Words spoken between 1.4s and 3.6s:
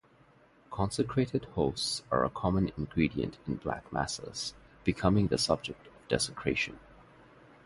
hosts are a common ingredient in